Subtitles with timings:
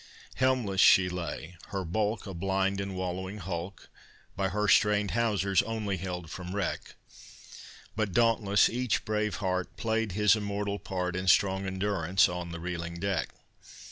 [0.37, 3.87] Helmless she lay, her bulk A blind and wallowing hulk,
[4.35, 6.95] By her strained hawsers only held from wreck,
[7.95, 12.95] But dauntless each brave heart Played his immortal part In strong endurance on the reeling
[12.99, 13.29] deck.